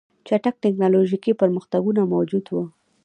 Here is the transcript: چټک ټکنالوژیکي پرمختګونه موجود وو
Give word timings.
چټک 0.27 0.55
ټکنالوژیکي 0.63 1.31
پرمختګونه 1.41 2.01
موجود 2.13 2.45
وو 2.49 2.63